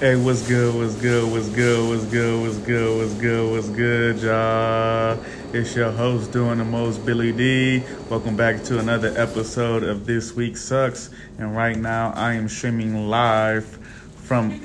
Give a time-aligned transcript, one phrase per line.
[0.00, 0.74] Hey, what's good?
[0.74, 1.30] What's good?
[1.30, 1.88] What's good?
[1.88, 2.40] What's good?
[2.40, 2.98] What's good?
[2.98, 3.50] What's good?
[3.52, 5.18] What's good, y'all?
[5.52, 7.84] It's your host doing the most, Billy D.
[8.10, 11.10] Welcome back to another episode of This Week Sucks.
[11.38, 13.66] And right now, I am streaming live
[14.16, 14.58] from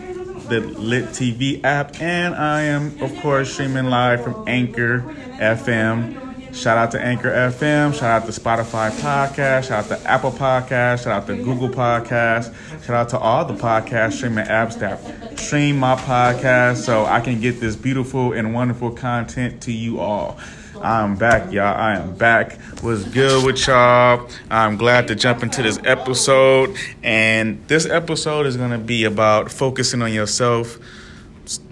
[0.49, 5.01] the Lit TV app, and I am, of course, streaming live from Anchor
[5.37, 6.28] FM.
[6.53, 7.93] Shout out to Anchor FM.
[7.93, 9.67] Shout out to Spotify Podcast.
[9.67, 11.03] Shout out to Apple Podcast.
[11.03, 12.53] Shout out to Google Podcast.
[12.83, 17.39] Shout out to all the podcast streaming apps that stream my podcast so I can
[17.39, 20.39] get this beautiful and wonderful content to you all.
[20.81, 21.75] I'm back, y'all.
[21.75, 22.59] I am back.
[22.81, 24.27] What's good with y'all?
[24.49, 26.75] I'm glad to jump into this episode.
[27.03, 30.77] And this episode is going to be about focusing on yourself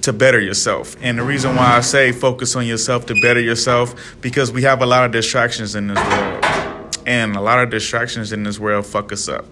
[0.02, 0.96] to better yourself.
[1.02, 4.82] And the reason why I say focus on yourself to better yourself because we have
[4.82, 6.46] a lot of distractions in this world.
[7.06, 9.46] And a lot of distractions in this world fuck us up.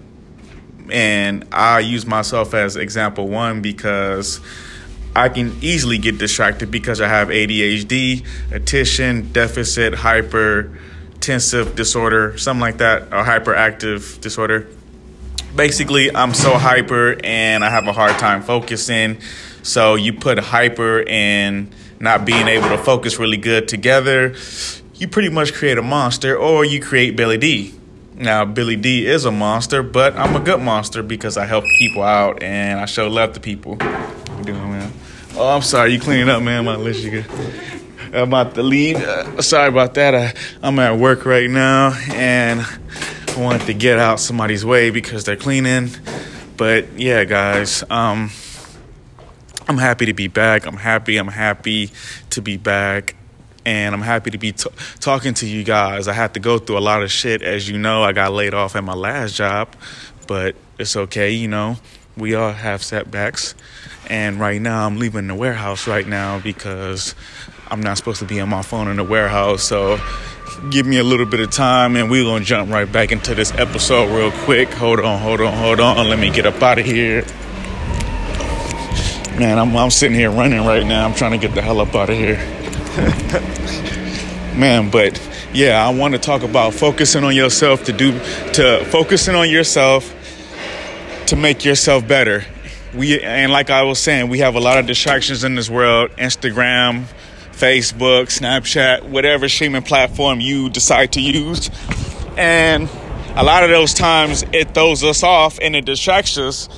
[0.90, 4.40] And I use myself as example one because
[5.16, 12.78] I can easily get distracted because I have ADHD, attention deficit hypertensive disorder, something like
[12.78, 14.67] that, or hyperactive disorder.
[15.56, 19.20] Basically, I'm so hyper and I have a hard time focusing
[19.66, 24.35] so you put hyper and not being able to focus really good together,
[24.94, 27.73] you pretty much create a monster or you create Billy D.
[28.13, 32.03] Now, Billy D is a monster, but I'm a good monster because I help people
[32.03, 33.75] out and I show love to people.
[33.77, 34.93] What you doing, man?
[35.36, 35.93] Oh, I'm sorry.
[35.93, 36.63] You cleaning up, man.
[36.63, 37.25] My list, you
[38.13, 38.97] I'm about to leave.
[38.97, 40.13] Uh, sorry about that.
[40.13, 45.25] I, I'm at work right now and I wanted to get out somebody's way because
[45.25, 45.89] they're cleaning.
[46.55, 47.83] But yeah, guys.
[47.89, 48.30] Um,
[49.67, 50.66] I'm happy to be back.
[50.66, 51.17] I'm happy.
[51.17, 51.91] I'm happy
[52.31, 53.16] to be back.
[53.66, 56.08] And I'm happy to be t- talking to you guys.
[56.08, 57.41] I had to go through a lot of shit.
[57.41, 59.75] As you know, I got laid off at my last job,
[60.27, 61.31] but it's okay.
[61.31, 61.77] You know,
[62.16, 63.55] we all have setbacks.
[64.08, 67.15] And right now, I'm leaving the warehouse right now because
[67.71, 69.64] I'm not supposed to be on my phone in the warehouse.
[69.64, 69.99] So
[70.70, 73.33] give me a little bit of time and we're going to jump right back into
[73.33, 74.70] this episode real quick.
[74.73, 76.08] Hold on, hold on, hold on.
[76.08, 77.25] Let me get up out of here.
[79.38, 81.06] Man, I'm, I'm sitting here running right now.
[81.06, 82.36] I'm trying to get the hell up out of here.
[84.58, 85.22] Man, but
[85.54, 88.18] yeah, I want to talk about focusing on yourself to do,
[88.54, 90.14] to focusing on yourself
[91.28, 92.46] to make yourself better.
[92.94, 96.12] We, and like I was saying, we have a lot of distractions in this world
[96.12, 97.04] Instagram,
[97.52, 101.70] Facebook, Snapchat, whatever streaming platform you decide to use.
[102.38, 102.90] And
[103.36, 106.70] a lot of those times it throws us off and it distracts us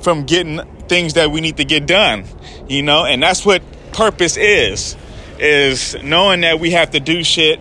[0.00, 2.24] from getting things that we need to get done,
[2.68, 4.96] you know, and that's what purpose is,
[5.38, 7.60] is knowing that we have to do shit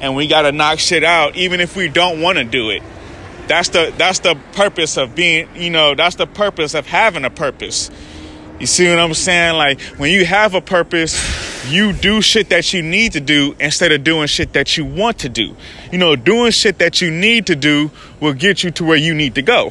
[0.00, 2.82] and we got to knock shit out, even if we don't want to do it.
[3.46, 7.30] That's the that's the purpose of being, you know, that's the purpose of having a
[7.30, 7.90] purpose.
[8.58, 9.56] You see what I'm saying?
[9.56, 11.14] Like when you have a purpose,
[11.70, 15.20] you do shit that you need to do instead of doing shit that you want
[15.20, 15.54] to do.
[15.92, 17.90] You know, doing shit that you need to do
[18.20, 19.70] will get you to where you need to go.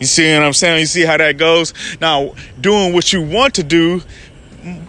[0.00, 0.80] You see what I'm saying?
[0.80, 1.72] You see how that goes?
[2.00, 4.02] Now, doing what you want to do,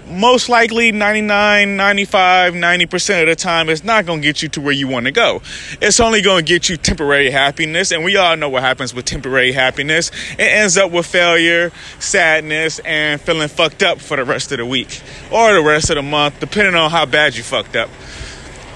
[0.09, 4.61] most likely 99, 95, 90% of the time, it's not going to get you to
[4.61, 5.41] where you want to go.
[5.81, 7.91] It's only going to get you temporary happiness.
[7.91, 10.09] And we all know what happens with temporary happiness.
[10.33, 14.65] It ends up with failure, sadness, and feeling fucked up for the rest of the
[14.65, 15.01] week
[15.31, 17.89] or the rest of the month, depending on how bad you fucked up.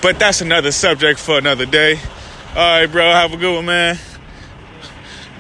[0.02, 2.00] But that's another subject for another day.
[2.50, 3.04] All right, bro.
[3.12, 3.98] Have a good one, man.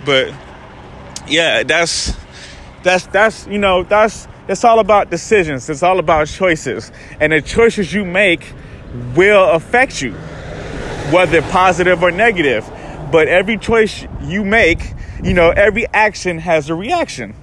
[0.05, 0.33] But
[1.31, 2.13] yeah, that's
[2.83, 5.69] that's that's you know that's it's all about decisions.
[5.69, 8.53] It's all about choices, and the choices you make
[9.15, 10.11] will affect you,
[11.11, 12.69] whether positive or negative.
[13.11, 14.93] But every choice you make,
[15.23, 17.33] you know, every action has a reaction,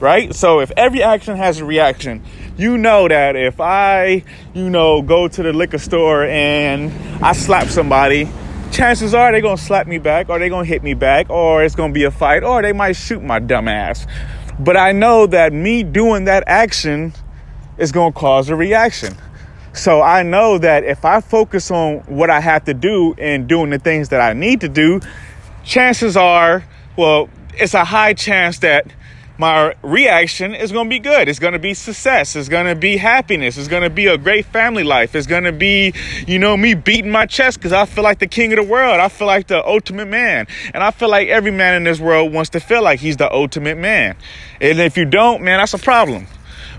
[0.00, 0.34] right?
[0.34, 2.22] So if every action has a reaction,
[2.56, 4.22] you know that if I,
[4.52, 6.92] you know, go to the liquor store and
[7.24, 8.28] I slap somebody,
[8.74, 11.76] chances are they're gonna slap me back or they're gonna hit me back or it's
[11.76, 14.04] gonna be a fight or they might shoot my dumb ass.
[14.58, 17.12] But I know that me doing that action
[17.78, 19.14] is gonna cause a reaction.
[19.72, 23.70] So I know that if I focus on what I have to do and doing
[23.70, 25.00] the things that I need to do,
[25.64, 26.64] chances are,
[26.96, 28.86] well, it's a high chance that
[29.36, 31.28] my reaction is going to be good.
[31.28, 32.36] It's going to be success.
[32.36, 33.58] It's going to be happiness.
[33.58, 35.14] It's going to be a great family life.
[35.14, 35.92] It's going to be,
[36.26, 39.00] you know, me beating my chest because I feel like the king of the world.
[39.00, 40.46] I feel like the ultimate man.
[40.72, 43.32] And I feel like every man in this world wants to feel like he's the
[43.32, 44.16] ultimate man.
[44.60, 46.26] And if you don't, man, that's a problem.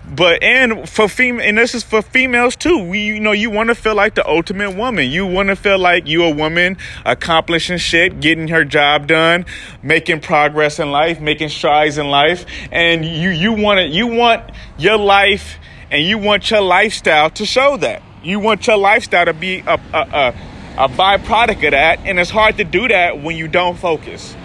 [0.08, 2.78] But and for fem and this is for females too.
[2.78, 5.10] We you know you want to feel like the ultimate woman.
[5.10, 9.46] You want to feel like you a woman accomplishing shit, getting her job done,
[9.82, 13.92] making progress in life, making strides in life, and you you want it.
[13.92, 14.44] You want
[14.78, 15.58] your life
[15.90, 18.04] and you want your lifestyle to show that.
[18.24, 20.36] You want your lifestyle to be a a, a,
[20.78, 24.36] a byproduct of that, and it's hard to do that when you don't focus.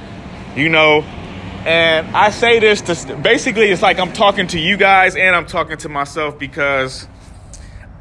[0.57, 1.05] You know,
[1.67, 5.47] and I say this to basically, it's like I'm talking to you guys and I'm
[5.47, 7.07] talking to myself because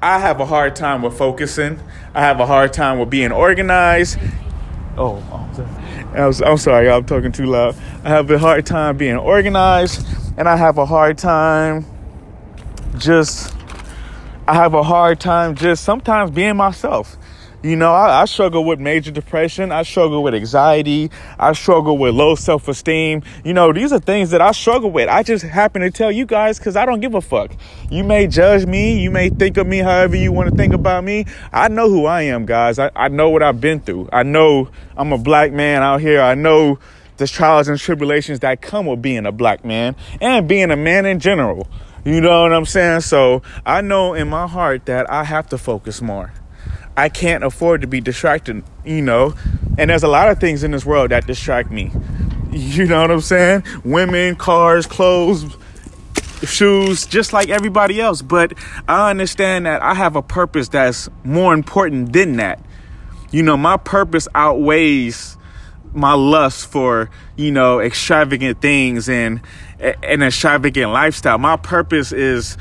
[0.02, 1.80] I have a hard time with focusing.
[2.14, 4.18] I have a hard time with being organized.
[4.98, 6.50] Oh, I'm sorry.
[6.50, 7.76] I'm sorry, I'm talking too loud.
[8.04, 10.06] I have a hard time being organized,
[10.38, 11.86] and I have a hard time
[12.98, 13.54] just.
[14.48, 17.18] I have a hard time just sometimes being myself.
[17.62, 19.74] You know, I, I, struggle with major depression.
[19.74, 21.12] I struggle with anxiety.
[21.38, 23.22] I struggle with low self esteem.
[23.44, 25.10] You know, these are things that I struggle with.
[25.10, 27.52] I just happen to tell you guys because I don't give a fuck.
[27.90, 29.02] You may judge me.
[29.02, 31.26] You may think of me however you want to think about me.
[31.52, 32.80] I know who I am, guys.
[32.80, 34.08] I, I know what I've been through.
[34.14, 36.22] I know I'm a black man out here.
[36.22, 36.80] I know
[37.18, 41.06] the trials and tribulations that come with being a black man and being a man
[41.06, 41.68] in general.
[42.06, 43.02] You know what I'm saying?
[43.02, 46.32] So I know in my heart that I have to focus more.
[46.97, 49.36] I can't afford to be distracted, you know.
[49.77, 51.91] And there's a lot of things in this world that distract me.
[52.51, 53.63] You know what I'm saying?
[53.83, 55.56] Women, cars, clothes,
[56.44, 58.24] shoes, just like everybody else.
[58.24, 58.53] But
[58.88, 62.59] I understand that I have a purpose that's more important than that.
[63.31, 65.38] You know, my purpose outweighs
[65.94, 69.41] my lust for, you know, extravagant things and
[69.80, 71.38] an extravagant lifestyle.
[71.38, 72.57] My purpose is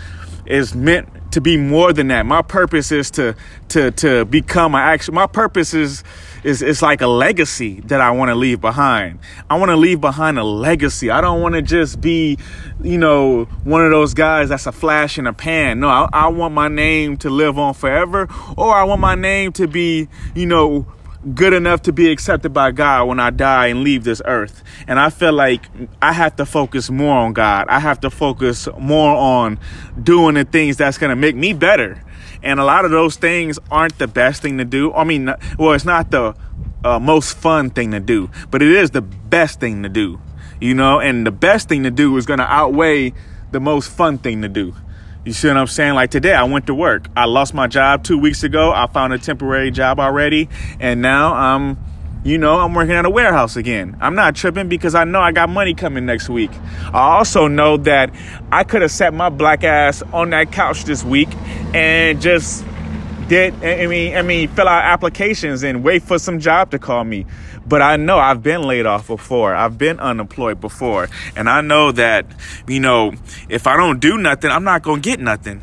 [0.46, 1.08] is meant
[1.38, 2.26] to be more than that.
[2.26, 3.37] My purpose is to
[3.69, 5.14] to to become an action.
[5.14, 6.02] My purpose is
[6.43, 9.20] is it's like a legacy that I want to leave behind.
[9.49, 11.11] I want to leave behind a legacy.
[11.11, 12.38] I don't want to just be,
[12.82, 15.79] you know, one of those guys that's a flash in a pan.
[15.81, 19.52] No, I, I want my name to live on forever, or I want my name
[19.52, 20.87] to be, you know,
[21.35, 24.62] good enough to be accepted by God when I die and leave this earth.
[24.87, 25.67] And I feel like
[26.00, 27.67] I have to focus more on God.
[27.69, 29.59] I have to focus more on
[30.00, 32.03] doing the things that's going to make me better.
[32.43, 34.93] And a lot of those things aren't the best thing to do.
[34.93, 36.37] I mean, well, it's not the
[36.85, 40.21] uh, most fun thing to do, but it is the best thing to do,
[40.61, 43.12] you know, and the best thing to do is going to outweigh
[43.50, 44.75] the most fun thing to do.
[45.28, 45.92] You see what I'm saying?
[45.92, 47.06] Like today, I went to work.
[47.14, 48.72] I lost my job two weeks ago.
[48.72, 50.48] I found a temporary job already.
[50.80, 51.76] And now I'm,
[52.25, 53.94] you know, I'm working at a warehouse again.
[54.00, 56.50] I'm not tripping because I know I got money coming next week.
[56.94, 58.10] I also know that
[58.50, 61.28] I could have sat my black ass on that couch this week
[61.75, 62.64] and just
[63.28, 67.04] did, I mean, I mean, fill out applications and wait for some job to call
[67.04, 67.26] me.
[67.66, 69.54] But I know I've been laid off before.
[69.54, 71.08] I've been unemployed before.
[71.36, 72.26] And I know that,
[72.66, 73.12] you know,
[73.48, 75.60] if I don't do nothing, I'm not to get nothing.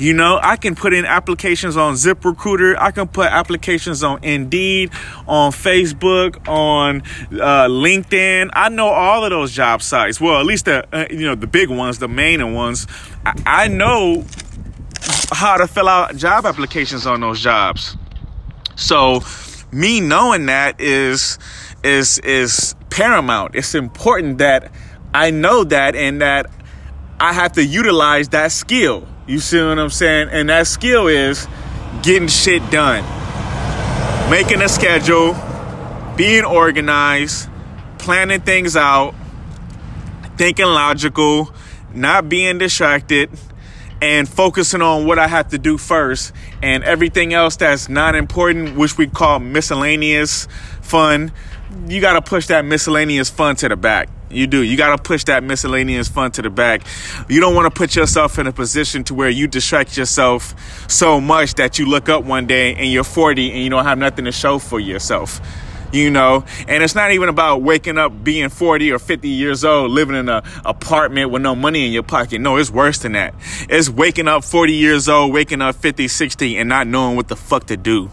[0.00, 2.74] You know, I can put in applications on ZipRecruiter.
[2.78, 4.92] I can put applications on Indeed,
[5.28, 7.02] on Facebook, on
[7.32, 8.48] uh, LinkedIn.
[8.54, 10.18] I know all of those job sites.
[10.18, 12.86] Well, at least the uh, you know the big ones, the main ones.
[13.26, 14.24] I, I know
[15.32, 17.96] how to fill out job applications on those jobs.
[18.76, 19.22] So
[19.72, 21.38] me knowing that is
[21.82, 23.54] is is paramount.
[23.54, 24.70] It's important that
[25.14, 26.50] I know that and that
[27.18, 29.06] I have to utilize that skill.
[29.26, 30.28] You see what I'm saying?
[30.30, 31.46] And that skill is
[32.02, 33.04] getting shit done.
[34.30, 35.36] Making a schedule,
[36.16, 37.48] being organized,
[37.98, 39.14] planning things out,
[40.36, 41.52] thinking logical,
[41.92, 43.30] not being distracted,
[44.02, 48.76] and focusing on what I have to do first and everything else that's not important,
[48.76, 50.48] which we call miscellaneous
[50.80, 51.32] fun,
[51.86, 54.08] you got to push that miscellaneous fun to the back.
[54.30, 54.62] You do.
[54.62, 56.82] You got to push that miscellaneous fun to the back.
[57.28, 61.20] You don't want to put yourself in a position to where you distract yourself so
[61.20, 64.24] much that you look up one day and you're 40 and you don't have nothing
[64.26, 65.40] to show for yourself
[65.92, 66.44] you know?
[66.68, 70.28] And it's not even about waking up being 40 or 50 years old living in
[70.28, 72.40] an apartment with no money in your pocket.
[72.40, 73.34] No it's worse than that.
[73.68, 77.36] It's waking up 40 years old waking up 50 60 and not knowing what the
[77.36, 78.10] fuck to do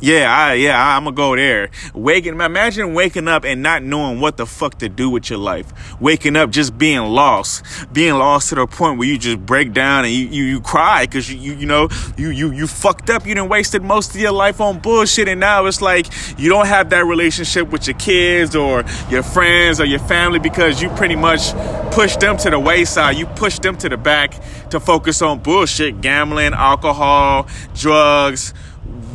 [0.00, 1.70] yeah, I, yeah, I'm gonna go there.
[1.92, 6.00] Waking, imagine waking up and not knowing what the fuck to do with your life.
[6.00, 10.04] Waking up just being lost, being lost to the point where you just break down
[10.04, 13.26] and you you, you cry because you, you you know you you you fucked up.
[13.26, 16.06] You done wasted most of your life on bullshit, and now it's like
[16.38, 20.80] you don't have that relationship with your kids or your friends or your family because
[20.80, 21.52] you pretty much
[21.92, 23.16] pushed them to the wayside.
[23.16, 24.34] You pushed them to the back
[24.70, 28.54] to focus on bullshit, gambling, alcohol, drugs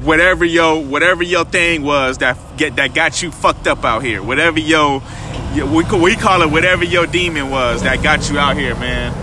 [0.04, 4.22] whatever your whatever your thing was that get that got you fucked up out here.
[4.22, 5.02] Whatever your
[5.56, 9.14] we we call it whatever your demon was that got you out here, man.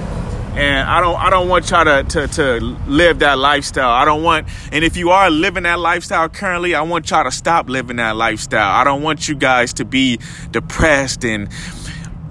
[0.56, 3.90] and I don't I don't want y'all to, to to live that lifestyle.
[3.90, 7.30] I don't want and if you are living that lifestyle currently, I want y'all to
[7.30, 8.72] stop living that lifestyle.
[8.72, 10.18] I don't want you guys to be
[10.50, 11.48] depressed and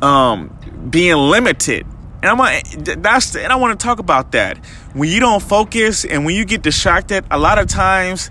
[0.01, 0.55] um
[0.89, 1.85] being limited.
[2.21, 4.57] And I'm gonna, that's and I want to talk about that.
[4.93, 8.29] When you don't focus and when you get distracted, a lot of times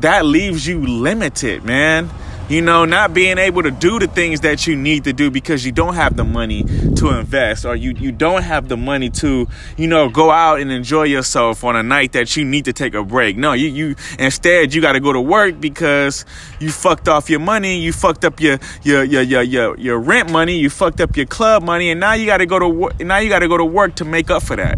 [0.00, 2.10] that leaves you limited, man
[2.50, 5.64] you know, not being able to do the things that you need to do because
[5.64, 6.64] you don't have the money
[6.96, 10.72] to invest or you, you don't have the money to, you know, go out and
[10.72, 13.36] enjoy yourself on a night that you need to take a break.
[13.36, 16.24] No, you, you instead you got to go to work because
[16.58, 20.32] you fucked off your money, you fucked up your, your, your, your, your, your rent
[20.32, 22.98] money, you fucked up your club money, and now you got to go to work,
[22.98, 24.76] now you got to go to work to make up for that.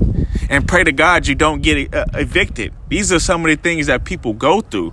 [0.50, 2.74] And pray to God you don't get uh, evicted.
[2.88, 4.92] These are some of the things that people go through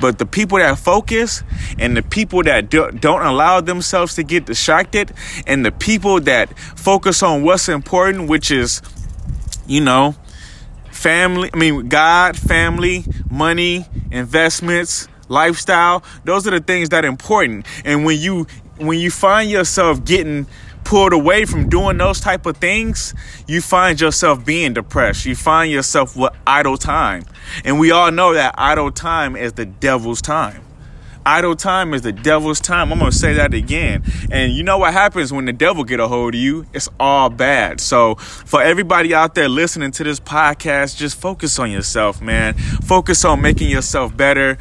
[0.00, 1.42] but the people that focus
[1.78, 5.12] and the people that do, don't allow themselves to get distracted
[5.46, 8.82] and the people that focus on what's important, which is,
[9.66, 10.14] you know,
[10.90, 17.66] family, I mean, God, family, money, investments, lifestyle, those are the things that are important.
[17.84, 18.46] And when you,
[18.78, 20.46] when you find yourself getting
[20.84, 23.14] pulled away from doing those type of things,
[23.48, 25.26] you find yourself being depressed.
[25.26, 27.24] You find yourself with idle time.
[27.64, 30.62] And we all know that idle time is the devil's time.
[31.26, 32.92] Idle time is the devil's time.
[32.92, 34.04] I'm to say that again.
[34.30, 36.66] And you know what happens when the devil get a hold of you?
[36.74, 37.80] It's all bad.
[37.80, 42.54] So for everybody out there listening to this podcast, just focus on yourself, man.
[42.54, 44.58] Focus on making yourself better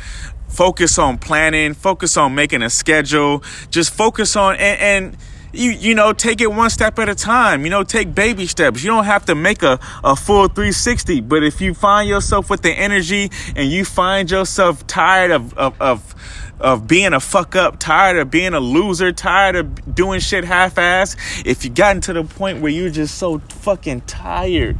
[0.48, 5.18] focus on planning focus on making a schedule just focus on and, and
[5.54, 8.84] you you know take it one step at a time you know take baby steps
[8.84, 12.62] you don't have to make a, a full 360 but if you find yourself with
[12.64, 16.16] the energy and you find yourself tired of of, of
[16.60, 20.78] of being a fuck up, tired of being a loser, tired of doing shit half
[20.78, 24.80] ass, if you gotten to the point where you're just so fucking tired,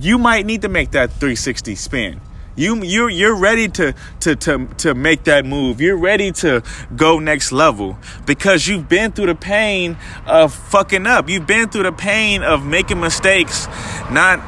[0.00, 2.20] you might need to make that 360 spin.
[2.56, 5.80] You you you're ready to to to to make that move.
[5.80, 6.62] You're ready to
[6.96, 11.28] go next level because you've been through the pain of fucking up.
[11.28, 13.66] You've been through the pain of making mistakes,
[14.10, 14.40] not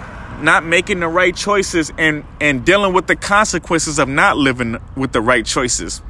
[0.43, 5.13] not making the right choices and and dealing with the consequences of not living with
[5.13, 6.03] the right choices.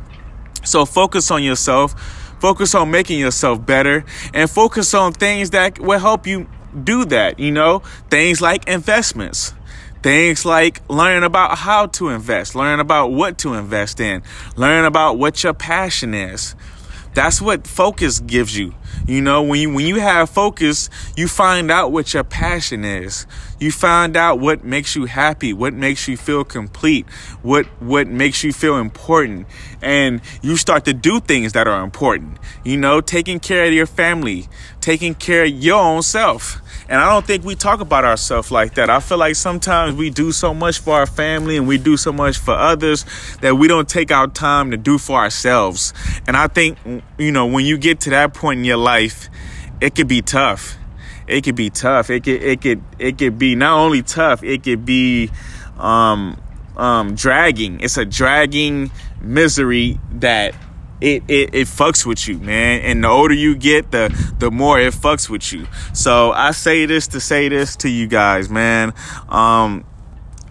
[0.64, 1.94] So focus on yourself.
[2.40, 6.48] Focus on making yourself better and focus on things that will help you
[6.82, 7.82] do that, you know?
[8.10, 9.54] Things like investments
[10.02, 14.22] Things like learning about how to invest, learning about what to invest in,
[14.56, 16.56] learning about what your passion is.
[17.14, 18.74] That's what focus gives you.
[19.06, 23.26] You know, when you when you have focus, you find out what your passion is.
[23.62, 27.08] You find out what makes you happy, what makes you feel complete,
[27.42, 29.46] what what makes you feel important,
[29.80, 32.38] and you start to do things that are important.
[32.64, 34.48] You know, taking care of your family,
[34.80, 36.60] taking care of your own self.
[36.88, 38.90] And I don't think we talk about ourselves like that.
[38.90, 42.12] I feel like sometimes we do so much for our family and we do so
[42.12, 43.04] much for others
[43.42, 45.94] that we don't take our time to do for ourselves.
[46.26, 46.78] And I think,
[47.16, 49.28] you know, when you get to that point in your life,
[49.80, 50.78] it could be tough.
[51.32, 52.10] It could be tough.
[52.10, 55.30] It could it could it could be not only tough, it could be
[55.78, 56.40] um
[56.76, 57.80] um dragging.
[57.80, 60.54] It's a dragging misery that
[61.00, 62.82] it, it it fucks with you, man.
[62.82, 65.66] And the older you get, the the more it fucks with you.
[65.94, 68.92] So I say this to say this to you guys, man.
[69.28, 69.84] Um,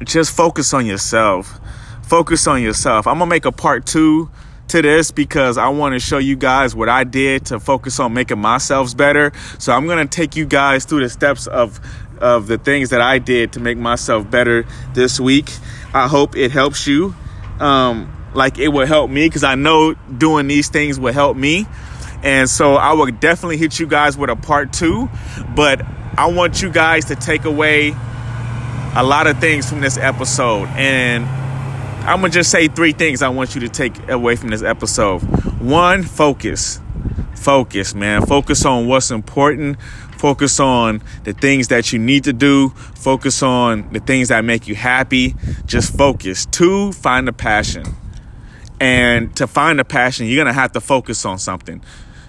[0.03, 1.59] just focus on yourself.
[2.03, 3.07] Focus on yourself.
[3.07, 4.29] I'm gonna make a part two
[4.71, 8.13] to this because I want to show you guys what I did to focus on
[8.13, 9.31] making myself better.
[9.59, 11.79] So I'm gonna take you guys through the steps of
[12.19, 15.49] of the things that I did to make myself better this week.
[15.93, 17.15] I hope it helps you.
[17.59, 21.65] Um, like it will help me because I know doing these things will help me.
[22.23, 25.09] And so I will definitely hit you guys with a part two.
[25.55, 25.81] But
[26.17, 27.93] I want you guys to take away
[28.95, 30.67] a lot of things from this episode.
[30.69, 31.40] And
[32.03, 35.19] I'm to just say three things I want you to take away from this episode.
[35.61, 36.79] One, focus.
[37.35, 38.25] Focus, man.
[38.25, 39.79] Focus on what's important.
[40.17, 42.69] Focus on the things that you need to do.
[42.69, 45.35] Focus on the things that make you happy.
[45.65, 46.47] Just focus.
[46.47, 47.83] Two, find a passion.
[48.79, 51.83] And to find a passion, you're gonna have to focus on something.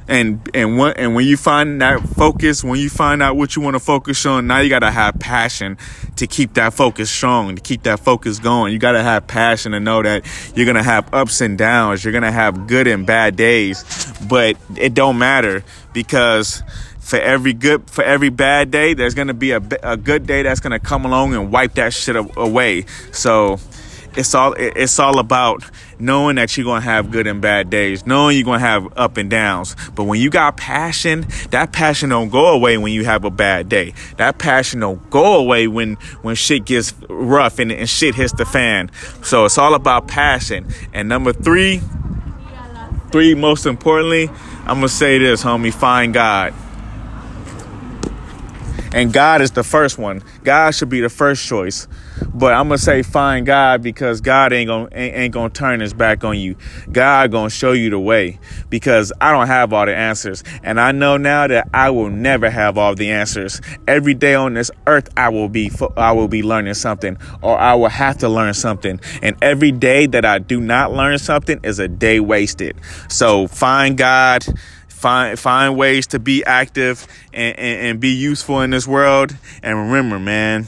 [0.08, 3.62] And and when and when you find that focus, when you find out what you
[3.62, 5.78] want to focus on, now you gotta have passion
[6.16, 8.72] to keep that focus strong, to keep that focus going.
[8.72, 12.32] You gotta have passion to know that you're gonna have ups and downs, you're gonna
[12.32, 13.84] have good and bad days,
[14.28, 16.62] but it don't matter because
[17.02, 20.42] for every good for every bad day there's going to be a, a good day
[20.42, 23.58] that's going to come along and wipe that shit away so
[24.16, 25.64] it's all it's all about
[26.02, 29.30] knowing that you're gonna have good and bad days, knowing you're gonna have up and
[29.30, 29.76] downs.
[29.94, 33.68] But when you got passion, that passion don't go away when you have a bad
[33.68, 33.94] day.
[34.16, 38.44] That passion don't go away when when shit gets rough and, and shit hits the
[38.44, 38.90] fan.
[39.22, 40.66] So it's all about passion.
[40.92, 41.80] And number three,
[43.12, 44.28] three most importantly,
[44.60, 46.52] I'm gonna say this, homie, find God.
[48.92, 50.22] And God is the first one.
[50.44, 51.86] God should be the first choice.
[52.34, 55.94] But I'm gonna say find God because God ain't gonna ain't, ain't, gonna turn his
[55.94, 56.56] back on you.
[56.90, 58.38] God gonna show you the way
[58.70, 62.50] because I don't have all the answers, and I know now that I will never
[62.50, 63.60] have all the answers.
[63.86, 67.74] Every day on this earth, I will be I will be learning something, or I
[67.74, 69.00] will have to learn something.
[69.22, 72.76] And every day that I do not learn something is a day wasted.
[73.08, 74.44] So find God
[74.88, 79.76] find find ways to be active and, and, and, be useful in this world and
[79.76, 80.64] remember man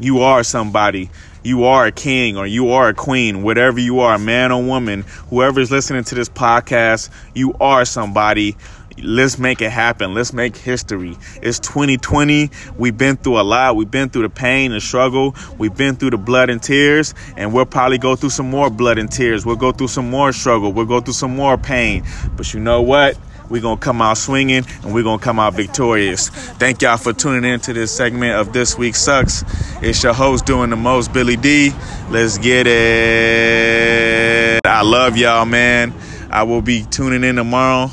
[0.00, 1.10] you are somebody.
[1.42, 5.02] You are a king or you are a queen, whatever you are, man or woman,
[5.30, 8.56] whoever is listening to this podcast, you are somebody.
[9.02, 10.12] Let's make it happen.
[10.12, 11.16] Let's make history.
[11.40, 12.50] It's 2020.
[12.76, 13.76] We've been through a lot.
[13.76, 15.34] We've been through the pain, the struggle.
[15.56, 18.98] We've been through the blood and tears, and we'll probably go through some more blood
[18.98, 19.46] and tears.
[19.46, 20.72] We'll go through some more struggle.
[20.72, 22.04] We'll go through some more pain.
[22.36, 23.16] But you know what?
[23.50, 26.28] We're going to come out swinging and we're going to come out victorious.
[26.28, 29.44] Thank y'all for tuning in to this segment of This Week Sucks.
[29.82, 31.72] It's your host doing the most, Billy D.
[32.10, 34.60] Let's get it.
[34.64, 35.92] I love y'all, man.
[36.30, 37.90] I will be tuning in tomorrow.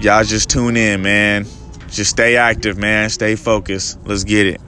[0.00, 1.46] Y'all just tune in, man.
[1.88, 3.08] Just stay active, man.
[3.08, 3.98] Stay focused.
[4.04, 4.60] Let's get it.